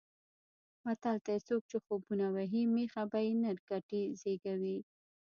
متل 0.83 1.17
دی: 1.25 1.37
څوک 1.47 1.61
چې 1.71 1.77
خوبونه 1.85 2.25
وهي 2.35 2.61
مېښه 2.73 3.03
به 3.11 3.19
یې 3.25 3.33
نر 3.43 3.57
کټي 3.69 4.03
زېږوي. 4.21 4.79